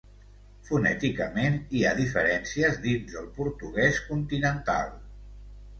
[0.69, 4.95] Fonèticament, hi ha diferències dins del portuguès continental.